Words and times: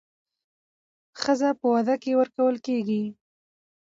ښځه 1.21 1.49
په 1.59 1.65
واده 1.73 1.95
کې 2.03 2.11
ورکول 2.19 2.55
کېږي 2.67 3.03